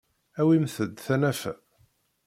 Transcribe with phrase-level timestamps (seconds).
[0.39, 1.53] Awimt-d tanafa.